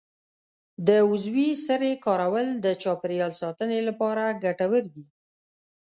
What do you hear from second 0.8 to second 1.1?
د